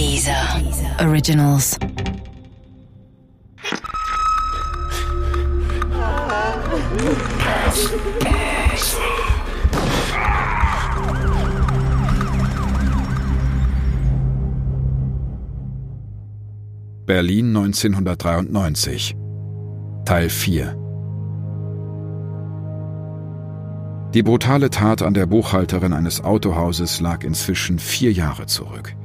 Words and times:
Dieser 0.00 0.32
Originals. 0.98 1.78
Berlin 17.04 17.54
1993 17.54 19.14
Teil 20.06 20.30
4 20.30 20.76
Die 24.14 24.22
brutale 24.22 24.70
Tat 24.70 25.02
an 25.02 25.12
der 25.12 25.26
Buchhalterin 25.26 25.92
eines 25.92 26.24
Autohauses 26.24 27.00
lag 27.00 27.22
inzwischen 27.22 27.78
vier 27.78 28.12
Jahre 28.12 28.46
zurück. 28.46 28.96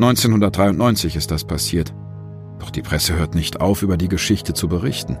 1993 0.00 1.14
ist 1.14 1.30
das 1.30 1.44
passiert. 1.44 1.94
Doch 2.58 2.70
die 2.70 2.80
Presse 2.80 3.18
hört 3.18 3.34
nicht 3.34 3.60
auf, 3.60 3.82
über 3.82 3.98
die 3.98 4.08
Geschichte 4.08 4.54
zu 4.54 4.66
berichten. 4.66 5.18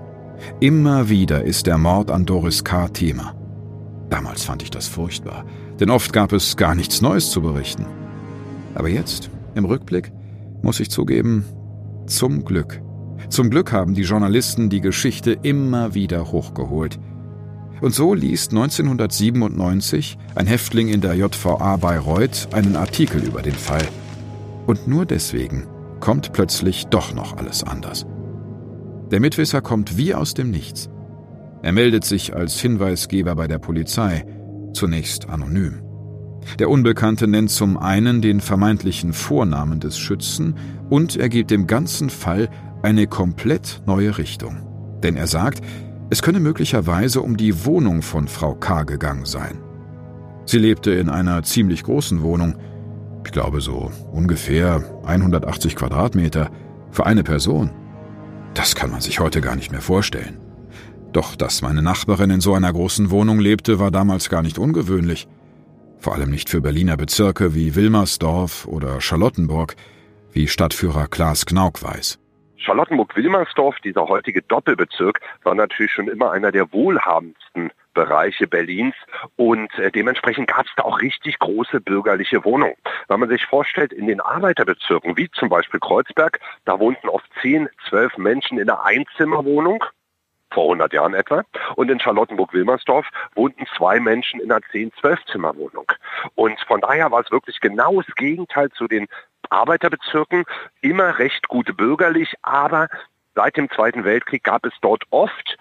Immer 0.58 1.10
wieder 1.10 1.44
ist 1.44 1.66
der 1.66 1.76
Mord 1.76 2.10
an 2.10 2.24
Doris 2.24 2.64
K. 2.64 2.88
Thema. 2.88 3.34
Damals 4.08 4.42
fand 4.42 4.62
ich 4.62 4.70
das 4.70 4.88
furchtbar, 4.88 5.44
denn 5.78 5.90
oft 5.90 6.14
gab 6.14 6.32
es 6.32 6.56
gar 6.56 6.74
nichts 6.74 7.02
Neues 7.02 7.30
zu 7.30 7.42
berichten. 7.42 7.84
Aber 8.74 8.88
jetzt, 8.88 9.30
im 9.54 9.66
Rückblick, 9.66 10.12
muss 10.62 10.80
ich 10.80 10.90
zugeben, 10.90 11.44
zum 12.06 12.46
Glück. 12.46 12.80
Zum 13.28 13.50
Glück 13.50 13.72
haben 13.72 13.92
die 13.92 14.02
Journalisten 14.02 14.70
die 14.70 14.80
Geschichte 14.80 15.32
immer 15.42 15.94
wieder 15.94 16.32
hochgeholt– 16.32 16.98
und 17.80 17.94
so 17.94 18.12
liest 18.12 18.50
1997 18.50 20.18
ein 20.34 20.46
Häftling 20.46 20.88
in 20.88 21.00
der 21.00 21.14
JVA 21.14 21.76
Bayreuth 21.76 22.48
einen 22.52 22.76
Artikel 22.76 23.24
über 23.24 23.40
den 23.40 23.54
Fall. 23.54 23.88
Und 24.70 24.86
nur 24.86 25.04
deswegen 25.04 25.66
kommt 25.98 26.32
plötzlich 26.32 26.86
doch 26.86 27.12
noch 27.12 27.36
alles 27.36 27.64
anders. 27.64 28.06
Der 29.10 29.18
Mitwisser 29.18 29.62
kommt 29.62 29.96
wie 29.96 30.14
aus 30.14 30.32
dem 30.32 30.52
Nichts. 30.52 30.88
Er 31.60 31.72
meldet 31.72 32.04
sich 32.04 32.36
als 32.36 32.60
Hinweisgeber 32.60 33.34
bei 33.34 33.48
der 33.48 33.58
Polizei, 33.58 34.24
zunächst 34.72 35.28
anonym. 35.28 35.82
Der 36.60 36.70
Unbekannte 36.70 37.26
nennt 37.26 37.50
zum 37.50 37.78
einen 37.78 38.22
den 38.22 38.40
vermeintlichen 38.40 39.12
Vornamen 39.12 39.80
des 39.80 39.98
Schützen 39.98 40.54
und 40.88 41.16
er 41.16 41.30
gibt 41.30 41.50
dem 41.50 41.66
ganzen 41.66 42.08
Fall 42.08 42.48
eine 42.80 43.08
komplett 43.08 43.82
neue 43.86 44.18
Richtung. 44.18 45.00
Denn 45.02 45.16
er 45.16 45.26
sagt, 45.26 45.64
es 46.10 46.22
könne 46.22 46.38
möglicherweise 46.38 47.22
um 47.22 47.36
die 47.36 47.64
Wohnung 47.64 48.02
von 48.02 48.28
Frau 48.28 48.54
K. 48.54 48.84
gegangen 48.84 49.24
sein. 49.24 49.58
Sie 50.46 50.58
lebte 50.58 50.92
in 50.92 51.08
einer 51.08 51.42
ziemlich 51.42 51.82
großen 51.82 52.22
Wohnung, 52.22 52.54
ich 53.24 53.32
glaube 53.32 53.60
so 53.60 53.90
ungefähr 54.12 54.82
180 55.04 55.76
Quadratmeter, 55.76 56.50
für 56.90 57.06
eine 57.06 57.22
Person. 57.22 57.70
Das 58.54 58.74
kann 58.74 58.90
man 58.90 59.00
sich 59.00 59.20
heute 59.20 59.40
gar 59.40 59.54
nicht 59.54 59.70
mehr 59.70 59.80
vorstellen. 59.80 60.40
Doch 61.12 61.36
dass 61.36 61.62
meine 61.62 61.82
Nachbarin 61.82 62.30
in 62.30 62.40
so 62.40 62.54
einer 62.54 62.72
großen 62.72 63.10
Wohnung 63.10 63.38
lebte, 63.38 63.78
war 63.78 63.90
damals 63.90 64.28
gar 64.28 64.42
nicht 64.42 64.58
ungewöhnlich. 64.58 65.28
Vor 65.98 66.14
allem 66.14 66.30
nicht 66.30 66.48
für 66.48 66.60
Berliner 66.60 66.96
Bezirke 66.96 67.54
wie 67.54 67.74
Wilmersdorf 67.74 68.66
oder 68.66 69.00
Charlottenburg, 69.00 69.76
wie 70.32 70.48
Stadtführer 70.48 71.08
Klaas 71.08 71.46
Knauk 71.46 71.82
weiß. 71.82 72.18
Charlottenburg-Wilmersdorf, 72.56 73.76
dieser 73.84 74.06
heutige 74.06 74.42
Doppelbezirk, 74.42 75.20
war 75.42 75.54
natürlich 75.54 75.92
schon 75.92 76.08
immer 76.08 76.30
einer 76.30 76.52
der 76.52 76.72
wohlhabendsten 76.72 77.70
Bereiche 77.94 78.46
Berlins 78.46 78.94
und 79.36 79.72
äh, 79.78 79.90
dementsprechend 79.90 80.48
gab 80.48 80.66
es 80.66 80.72
da 80.76 80.84
auch 80.84 81.00
richtig 81.00 81.38
große 81.38 81.80
bürgerliche 81.80 82.44
Wohnungen. 82.44 82.76
Wenn 83.08 83.20
man 83.20 83.28
sich 83.28 83.44
vorstellt, 83.44 83.92
in 83.92 84.06
den 84.06 84.20
Arbeiterbezirken, 84.20 85.16
wie 85.16 85.30
zum 85.30 85.48
Beispiel 85.48 85.80
Kreuzberg, 85.80 86.40
da 86.64 86.78
wohnten 86.78 87.08
oft 87.08 87.28
10, 87.42 87.68
12 87.88 88.18
Menschen 88.18 88.58
in 88.58 88.70
einer 88.70 88.84
Einzimmerwohnung, 88.84 89.84
vor 90.52 90.64
100 90.64 90.92
Jahren 90.92 91.14
etwa. 91.14 91.42
Und 91.76 91.90
in 91.90 92.00
Charlottenburg-Wilmersdorf 92.00 93.06
wohnten 93.34 93.66
zwei 93.76 94.00
Menschen 94.00 94.40
in 94.40 94.50
einer 94.50 94.62
10-12-Zimmerwohnung. 94.72 95.92
Und 96.34 96.58
von 96.60 96.80
daher 96.80 97.10
war 97.10 97.20
es 97.20 97.30
wirklich 97.30 97.60
genau 97.60 98.00
das 98.02 98.14
Gegenteil 98.16 98.70
zu 98.70 98.88
den 98.88 99.06
Arbeiterbezirken, 99.48 100.44
immer 100.80 101.18
recht 101.18 101.48
gut 101.48 101.76
bürgerlich, 101.76 102.34
aber 102.42 102.88
seit 103.34 103.56
dem 103.56 103.70
Zweiten 103.70 104.04
Weltkrieg 104.04 104.44
gab 104.44 104.64
es 104.64 104.72
dort 104.80 105.04
oft 105.10 105.56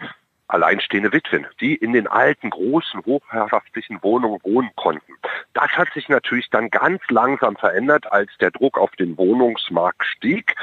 alleinstehende 0.50 1.14
Witwen, 1.14 1.46
die 1.62 1.76
in 1.76 1.94
den 1.94 2.08
alten, 2.08 2.50
großen, 2.50 3.06
hochherrschaftlichen 3.06 4.02
Wohnungen 4.04 4.40
wohnen 4.44 4.72
konnten. 4.76 5.14
Das 5.54 5.70
hat 5.72 5.94
sich 5.94 6.10
natürlich 6.10 6.50
dann 6.50 6.70
ganz 6.70 7.02
langsam 7.10 7.56
verändert, 7.56 8.12
als 8.12 8.32
der 8.42 8.52
Druck 8.52 8.78
auf 8.78 8.92
den 8.98 9.18
Wohnungsmarkt 9.18 10.04
stieg 10.04 10.56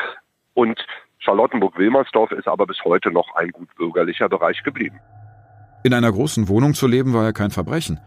und 0.55 0.85
Charlottenburg-Wilmersdorf 1.19 2.31
ist 2.33 2.47
aber 2.47 2.67
bis 2.67 2.85
heute 2.85 3.11
noch 3.11 3.35
ein 3.35 3.51
gut 3.51 3.75
bürgerlicher 3.75 4.29
Bereich 4.29 4.63
geblieben. 4.63 5.01
In 5.83 5.95
einer 5.95 6.13
großen 6.13 6.49
Wohnung 6.49 6.75
zu 6.75 6.87
leben 6.87 7.15
war 7.15 7.25
ja 7.25 7.33
kein 7.33 7.51
Verbrechen. 7.51 8.01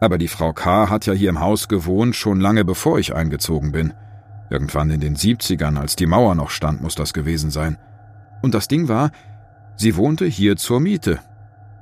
Aber 0.00 0.18
die 0.18 0.28
Frau 0.28 0.52
K. 0.52 0.90
hat 0.90 1.06
ja 1.06 1.12
hier 1.12 1.30
im 1.30 1.40
Haus 1.40 1.68
gewohnt, 1.68 2.14
schon 2.14 2.40
lange 2.40 2.64
bevor 2.64 2.98
ich 2.98 3.14
eingezogen 3.14 3.72
bin. 3.72 3.94
Irgendwann 4.50 4.90
in 4.90 5.00
den 5.00 5.16
70ern, 5.16 5.78
als 5.78 5.96
die 5.96 6.06
Mauer 6.06 6.34
noch 6.34 6.50
stand, 6.50 6.82
muss 6.82 6.94
das 6.94 7.12
gewesen 7.12 7.50
sein. 7.50 7.78
Und 8.42 8.54
das 8.54 8.68
Ding 8.68 8.88
war, 8.88 9.10
sie 9.76 9.96
wohnte 9.96 10.26
hier 10.26 10.56
zur 10.56 10.80
Miete. 10.80 11.20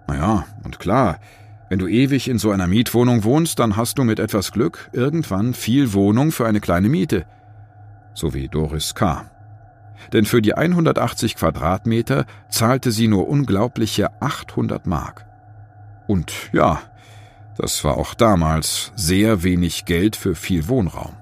Naja, 0.07 0.47
und 0.63 0.79
klar, 0.79 1.19
wenn 1.69 1.79
du 1.79 1.89
ewig 1.89 2.29
in 2.29 2.39
so 2.39 2.51
einer 2.51 2.67
Mietwohnung 2.67 3.25
wohnst, 3.25 3.59
dann 3.59 3.77
hast 3.77 3.99
du 3.99 4.05
mit 4.05 4.19
etwas 4.19 4.53
Glück 4.53 4.91
irgendwann 4.93 5.55
viel 5.55 5.93
Wohnung 5.93 6.31
für 6.31 6.47
eine 6.47 6.61
kleine 6.61 6.89
Miete. 6.89 7.25
So 8.13 8.35
wie 8.35 8.49
Doris 8.49 8.95
K 8.95 9.25
denn 10.13 10.25
für 10.25 10.43
die 10.43 10.55
180 10.55 11.37
Quadratmeter 11.37 12.27
zahlte 12.49 12.93
sie 12.93 13.09
nur 13.09 13.29
unglaubliche 13.29 14.11
800 14.21 14.87
Mark. 14.87 15.27
Und 16.07 16.33
ja, 16.53 16.81
das 17.57 17.85
war 17.85 17.97
auch 17.97 18.15
damals 18.15 18.93
sehr 18.97 19.43
wenig 19.43 19.85
Geld 19.85 20.17
für 20.17 20.35
viel 20.35 20.69
Wohnraum. 20.69 21.15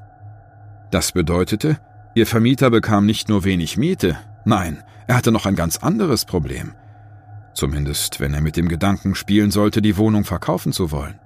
Das 0.91 1.13
bedeutete, 1.13 1.79
ihr 2.15 2.27
Vermieter 2.27 2.71
bekam 2.71 3.07
nicht 3.07 3.29
nur 3.29 3.45
wenig 3.45 3.77
Miete, 3.77 4.19
nein, 4.45 4.83
er 5.07 5.17
hatte 5.17 5.33
noch 5.33 5.47
ein 5.47 5.57
ganz 5.57 5.79
anderes 5.79 6.25
Problem. 6.25 6.75
Zumindest, 7.55 8.21
wenn 8.21 8.35
er 8.35 8.41
mit 8.41 8.57
dem 8.57 8.69
Gedanken 8.69 9.15
spielen 9.15 9.51
sollte, 9.51 9.83
die 9.83 9.97
Wohnung 9.97 10.25
verkaufen 10.25 10.73
zu 10.73 10.91
wollen. 10.91 11.19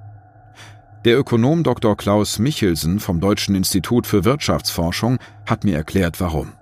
Der 1.04 1.19
Ökonom 1.19 1.62
Dr. 1.62 1.97
Klaus 1.97 2.41
Michelsen 2.41 2.98
vom 2.98 3.20
Deutschen 3.20 3.54
Institut 3.54 4.09
für 4.09 4.25
Wirtschaftsforschung 4.25 5.19
hat 5.48 5.62
mir 5.62 5.76
erklärt, 5.76 6.20
warum. 6.20 6.54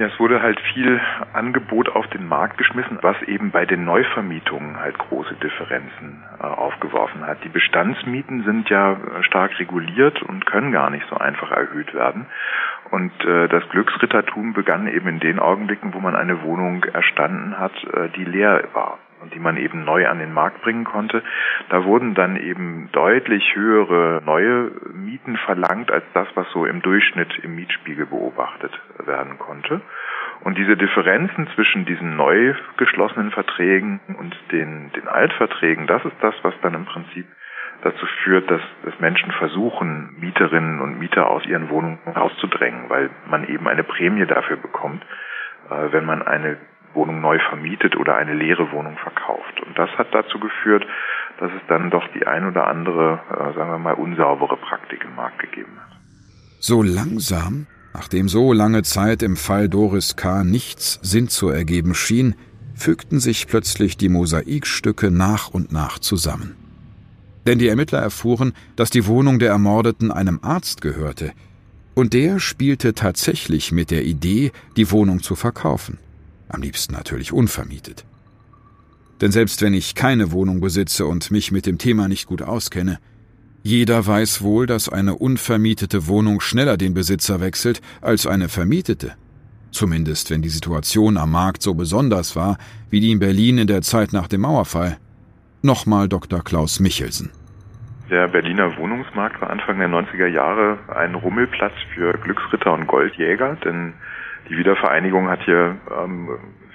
Ja, 0.00 0.06
es 0.06 0.18
wurde 0.18 0.40
halt 0.40 0.58
viel 0.72 0.98
Angebot 1.34 1.90
auf 1.90 2.06
den 2.06 2.26
Markt 2.26 2.56
geschmissen, 2.56 2.98
was 3.02 3.20
eben 3.24 3.50
bei 3.50 3.66
den 3.66 3.84
Neuvermietungen 3.84 4.80
halt 4.80 4.96
große 4.96 5.34
Differenzen 5.34 6.24
äh, 6.40 6.42
aufgeworfen 6.42 7.26
hat. 7.26 7.44
Die 7.44 7.50
Bestandsmieten 7.50 8.42
sind 8.44 8.70
ja 8.70 8.94
äh, 8.94 9.22
stark 9.24 9.58
reguliert 9.58 10.22
und 10.22 10.46
können 10.46 10.72
gar 10.72 10.88
nicht 10.88 11.04
so 11.10 11.16
einfach 11.18 11.50
erhöht 11.50 11.92
werden. 11.92 12.24
Und 12.90 13.12
äh, 13.24 13.48
das 13.48 13.68
Glücksrittertum 13.68 14.52
begann 14.52 14.88
eben 14.88 15.08
in 15.08 15.20
den 15.20 15.38
Augenblicken, 15.38 15.94
wo 15.94 16.00
man 16.00 16.16
eine 16.16 16.42
Wohnung 16.42 16.84
erstanden 16.84 17.58
hat, 17.58 17.72
äh, 17.84 18.08
die 18.16 18.24
leer 18.24 18.64
war 18.72 18.98
und 19.20 19.34
die 19.34 19.38
man 19.38 19.56
eben 19.56 19.84
neu 19.84 20.08
an 20.08 20.18
den 20.18 20.32
Markt 20.32 20.62
bringen 20.62 20.84
konnte. 20.84 21.22
Da 21.68 21.84
wurden 21.84 22.14
dann 22.14 22.36
eben 22.36 22.88
deutlich 22.92 23.54
höhere 23.54 24.22
neue 24.24 24.70
Mieten 24.92 25.36
verlangt 25.36 25.90
als 25.90 26.04
das, 26.14 26.26
was 26.34 26.50
so 26.52 26.64
im 26.64 26.82
Durchschnitt 26.82 27.38
im 27.42 27.54
Mietspiegel 27.54 28.06
beobachtet 28.06 28.72
werden 29.04 29.38
konnte. 29.38 29.80
Und 30.42 30.56
diese 30.56 30.76
Differenzen 30.76 31.48
zwischen 31.54 31.84
diesen 31.84 32.16
neu 32.16 32.54
geschlossenen 32.78 33.30
Verträgen 33.30 34.00
und 34.18 34.34
den, 34.50 34.90
den 34.92 35.06
Altverträgen, 35.06 35.86
das 35.86 36.04
ist 36.04 36.16
das, 36.22 36.34
was 36.42 36.54
dann 36.62 36.74
im 36.74 36.86
Prinzip 36.86 37.26
dazu 37.82 38.06
führt, 38.24 38.50
dass, 38.50 38.60
dass 38.84 38.98
Menschen 39.00 39.32
versuchen, 39.32 40.14
Mieterinnen 40.20 40.80
und 40.80 40.98
Mieter 40.98 41.28
aus 41.28 41.44
ihren 41.46 41.70
Wohnungen 41.70 41.98
rauszudrängen, 42.14 42.88
weil 42.88 43.10
man 43.28 43.46
eben 43.48 43.66
eine 43.68 43.84
Prämie 43.84 44.26
dafür 44.26 44.56
bekommt, 44.56 45.02
äh, 45.70 45.92
wenn 45.92 46.04
man 46.04 46.22
eine 46.22 46.58
Wohnung 46.94 47.20
neu 47.20 47.38
vermietet 47.48 47.96
oder 47.96 48.16
eine 48.16 48.34
leere 48.34 48.72
Wohnung 48.72 48.96
verkauft. 48.98 49.60
Und 49.64 49.78
das 49.78 49.90
hat 49.90 50.08
dazu 50.12 50.38
geführt, 50.40 50.84
dass 51.38 51.50
es 51.52 51.62
dann 51.68 51.90
doch 51.90 52.06
die 52.14 52.26
ein 52.26 52.46
oder 52.46 52.66
andere, 52.66 53.20
äh, 53.30 53.54
sagen 53.54 53.70
wir 53.70 53.78
mal, 53.78 53.94
unsaubere 53.94 54.56
Praktik 54.56 55.04
im 55.04 55.14
Markt 55.14 55.38
gegeben 55.38 55.72
hat. 55.80 55.96
So 56.58 56.82
langsam, 56.82 57.66
nachdem 57.94 58.28
so 58.28 58.52
lange 58.52 58.82
Zeit 58.82 59.22
im 59.22 59.36
Fall 59.36 59.68
Doris 59.68 60.16
K. 60.16 60.44
nichts 60.44 60.98
Sinn 61.02 61.28
zu 61.28 61.48
ergeben 61.48 61.94
schien, 61.94 62.34
fügten 62.74 63.20
sich 63.20 63.46
plötzlich 63.46 63.96
die 63.96 64.08
Mosaikstücke 64.08 65.10
nach 65.10 65.48
und 65.48 65.72
nach 65.72 65.98
zusammen. 65.98 66.59
Denn 67.46 67.58
die 67.58 67.68
Ermittler 67.68 68.00
erfuhren, 68.00 68.52
dass 68.76 68.90
die 68.90 69.06
Wohnung 69.06 69.38
der 69.38 69.50
Ermordeten 69.50 70.10
einem 70.10 70.40
Arzt 70.42 70.80
gehörte, 70.80 71.32
und 71.94 72.12
der 72.12 72.38
spielte 72.38 72.94
tatsächlich 72.94 73.72
mit 73.72 73.90
der 73.90 74.04
Idee, 74.04 74.52
die 74.76 74.90
Wohnung 74.90 75.22
zu 75.22 75.34
verkaufen 75.34 75.98
am 76.50 76.62
liebsten 76.62 76.94
natürlich 76.94 77.32
unvermietet. 77.32 78.04
Denn 79.20 79.32
selbst 79.32 79.62
wenn 79.62 79.74
ich 79.74 79.94
keine 79.94 80.32
Wohnung 80.32 80.60
besitze 80.60 81.06
und 81.06 81.30
mich 81.30 81.52
mit 81.52 81.66
dem 81.66 81.78
Thema 81.78 82.08
nicht 82.08 82.26
gut 82.26 82.42
auskenne, 82.42 82.98
Jeder 83.62 84.06
weiß 84.06 84.40
wohl, 84.40 84.66
dass 84.66 84.88
eine 84.88 85.16
unvermietete 85.16 86.06
Wohnung 86.06 86.40
schneller 86.40 86.78
den 86.78 86.94
Besitzer 86.94 87.40
wechselt 87.40 87.82
als 88.00 88.26
eine 88.26 88.48
vermietete. 88.48 89.12
Zumindest 89.70 90.30
wenn 90.30 90.40
die 90.40 90.48
Situation 90.48 91.18
am 91.18 91.32
Markt 91.32 91.62
so 91.62 91.74
besonders 91.74 92.36
war, 92.36 92.56
wie 92.88 93.00
die 93.00 93.10
in 93.10 93.18
Berlin 93.18 93.58
in 93.58 93.66
der 93.66 93.82
Zeit 93.82 94.14
nach 94.14 94.28
dem 94.28 94.40
Mauerfall. 94.40 94.96
Nochmal 95.62 96.08
Dr. 96.08 96.42
Klaus 96.42 96.80
Michelsen. 96.80 97.30
Der 98.08 98.28
Berliner 98.28 98.78
Wohnungsmarkt 98.78 99.42
war 99.42 99.50
Anfang 99.50 99.78
der 99.78 99.88
90er 99.88 100.26
Jahre 100.26 100.78
ein 100.88 101.14
Rummelplatz 101.14 101.74
für 101.94 102.14
Glücksritter 102.14 102.72
und 102.72 102.86
Goldjäger, 102.86 103.56
denn 103.62 103.92
die 104.48 104.56
Wiedervereinigung 104.56 105.28
hat 105.28 105.42
hier 105.44 105.76
ähm, 106.02 106.30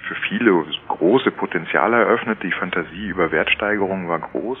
für 0.06 0.14
viele 0.28 0.64
große 0.86 1.32
Potenziale 1.32 1.96
eröffnet. 1.96 2.38
Die 2.44 2.52
Fantasie 2.52 3.08
über 3.08 3.32
Wertsteigerung 3.32 4.08
war 4.08 4.20
groß. 4.20 4.58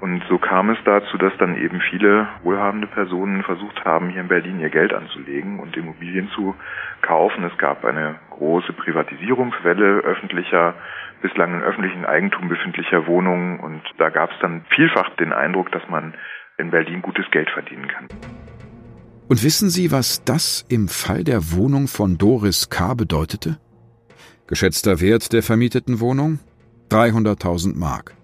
Und 0.00 0.22
so 0.28 0.38
kam 0.38 0.70
es 0.70 0.78
dazu, 0.84 1.18
dass 1.18 1.36
dann 1.38 1.56
eben 1.56 1.80
viele 1.80 2.28
wohlhabende 2.42 2.86
Personen 2.86 3.42
versucht 3.42 3.84
haben, 3.84 4.08
hier 4.08 4.22
in 4.22 4.28
Berlin 4.28 4.60
ihr 4.60 4.70
Geld 4.70 4.92
anzulegen 4.92 5.58
und 5.58 5.76
Immobilien 5.76 6.30
zu 6.34 6.54
kaufen. 7.02 7.44
Es 7.44 7.56
gab 7.58 7.84
eine 7.84 8.16
große 8.38 8.72
Privatisierungswelle 8.72 10.00
öffentlicher, 10.00 10.74
bislang 11.22 11.54
in 11.54 11.62
öffentlichem 11.62 12.04
Eigentum 12.04 12.48
befindlicher 12.48 13.06
Wohnungen 13.06 13.60
und 13.60 13.82
da 13.98 14.10
gab 14.10 14.30
es 14.30 14.36
dann 14.40 14.64
vielfach 14.74 15.10
den 15.16 15.32
Eindruck, 15.32 15.72
dass 15.72 15.82
man 15.88 16.14
in 16.58 16.70
Berlin 16.70 17.02
gutes 17.02 17.24
Geld 17.30 17.50
verdienen 17.50 17.88
kann. 17.88 18.08
Und 19.28 19.42
wissen 19.42 19.70
Sie, 19.70 19.90
was 19.90 20.24
das 20.24 20.64
im 20.68 20.88
Fall 20.88 21.24
der 21.24 21.52
Wohnung 21.52 21.88
von 21.88 22.16
Doris 22.16 22.70
K. 22.70 22.94
bedeutete? 22.94 23.58
Geschätzter 24.46 25.00
Wert 25.00 25.32
der 25.32 25.42
vermieteten 25.42 25.98
Wohnung? 25.98 26.38
300.000 26.90 27.76
Mark. 27.76 28.14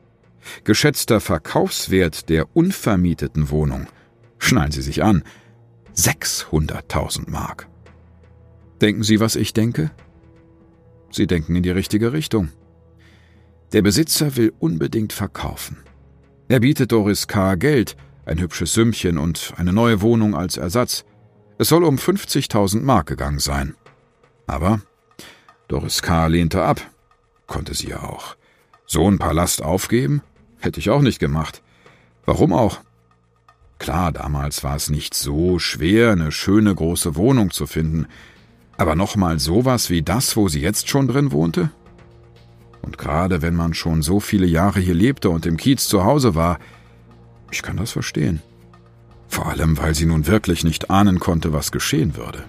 Geschätzter 0.64 1.20
Verkaufswert 1.20 2.28
der 2.28 2.46
unvermieteten 2.54 3.50
Wohnung, 3.50 3.88
schnallen 4.38 4.70
Sie 4.70 4.82
sich 4.82 5.02
an, 5.02 5.24
600.000 5.94 7.30
Mark. 7.30 7.68
Denken 8.82 9.04
Sie, 9.04 9.20
was 9.20 9.36
ich 9.36 9.52
denke? 9.52 9.92
Sie 11.12 11.28
denken 11.28 11.54
in 11.54 11.62
die 11.62 11.70
richtige 11.70 12.12
Richtung. 12.12 12.48
Der 13.72 13.80
Besitzer 13.80 14.34
will 14.34 14.52
unbedingt 14.58 15.12
verkaufen. 15.12 15.78
Er 16.48 16.58
bietet 16.58 16.90
Doris 16.90 17.28
K. 17.28 17.54
Geld, 17.54 17.96
ein 18.26 18.40
hübsches 18.40 18.74
Sümmchen 18.74 19.18
und 19.18 19.54
eine 19.56 19.72
neue 19.72 20.02
Wohnung 20.02 20.34
als 20.34 20.56
Ersatz. 20.56 21.04
Es 21.58 21.68
soll 21.68 21.84
um 21.84 21.94
50.000 21.94 22.80
Mark 22.82 23.06
gegangen 23.06 23.38
sein. 23.38 23.76
Aber 24.48 24.80
Doris 25.68 26.02
K. 26.02 26.26
lehnte 26.26 26.64
ab. 26.64 26.80
Konnte 27.46 27.74
sie 27.74 27.90
ja 27.90 28.02
auch. 28.02 28.36
So 28.84 29.08
ein 29.08 29.18
Palast 29.20 29.62
aufgeben? 29.62 30.22
Hätte 30.58 30.80
ich 30.80 30.90
auch 30.90 31.02
nicht 31.02 31.20
gemacht. 31.20 31.62
Warum 32.26 32.52
auch? 32.52 32.80
Klar, 33.78 34.10
damals 34.10 34.64
war 34.64 34.74
es 34.74 34.90
nicht 34.90 35.14
so 35.14 35.60
schwer, 35.60 36.10
eine 36.10 36.32
schöne 36.32 36.74
große 36.74 37.14
Wohnung 37.14 37.52
zu 37.52 37.66
finden, 37.66 38.08
aber 38.76 38.94
nochmal 38.94 39.38
sowas 39.38 39.90
wie 39.90 40.02
das, 40.02 40.36
wo 40.36 40.48
sie 40.48 40.60
jetzt 40.60 40.88
schon 40.88 41.08
drin 41.08 41.32
wohnte? 41.32 41.70
Und 42.82 42.98
gerade 42.98 43.42
wenn 43.42 43.54
man 43.54 43.74
schon 43.74 44.02
so 44.02 44.20
viele 44.20 44.46
Jahre 44.46 44.80
hier 44.80 44.94
lebte 44.94 45.30
und 45.30 45.46
im 45.46 45.56
Kiez 45.56 45.86
zu 45.86 46.04
Hause 46.04 46.34
war, 46.34 46.58
ich 47.50 47.62
kann 47.62 47.76
das 47.76 47.92
verstehen. 47.92 48.42
Vor 49.28 49.46
allem, 49.46 49.78
weil 49.78 49.94
sie 49.94 50.06
nun 50.06 50.26
wirklich 50.26 50.64
nicht 50.64 50.90
ahnen 50.90 51.20
konnte, 51.20 51.52
was 51.52 51.72
geschehen 51.72 52.16
würde. 52.16 52.44